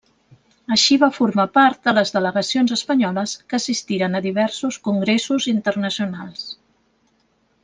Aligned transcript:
Així 0.75 0.95
va 1.03 1.09
formar 1.17 1.45
part 1.57 1.83
de 1.89 1.93
les 1.97 2.13
delegacions 2.15 2.73
espanyoles 2.77 3.35
que 3.53 3.59
assistiren 3.61 4.21
a 4.21 4.25
diversos 4.29 4.81
congressos 4.89 5.47
internacionals. 5.57 6.47